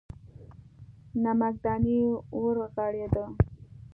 [1.23, 1.99] نمکدانۍ
[2.41, 3.25] ورغړېده.